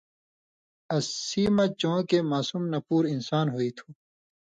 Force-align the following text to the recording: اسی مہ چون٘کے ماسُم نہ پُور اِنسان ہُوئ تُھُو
اسی 0.95 1.43
مہ 1.55 1.65
چون٘کے 1.79 2.19
ماسُم 2.29 2.63
نہ 2.71 2.79
پُور 2.85 3.03
اِنسان 3.13 3.45
ہُوئ 3.53 3.69
تُھُو 3.75 3.87